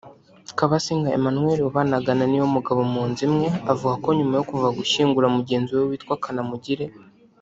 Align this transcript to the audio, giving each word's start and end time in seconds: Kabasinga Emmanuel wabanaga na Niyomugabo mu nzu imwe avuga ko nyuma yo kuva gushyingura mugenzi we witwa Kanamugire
Kabasinga 0.57 1.13
Emmanuel 1.17 1.57
wabanaga 1.65 2.11
na 2.19 2.25
Niyomugabo 2.27 2.81
mu 2.93 3.01
nzu 3.09 3.21
imwe 3.27 3.47
avuga 3.71 3.93
ko 4.03 4.09
nyuma 4.17 4.33
yo 4.39 4.43
kuva 4.49 4.67
gushyingura 4.77 5.27
mugenzi 5.37 5.71
we 5.77 5.83
witwa 5.89 6.15
Kanamugire 6.23 6.85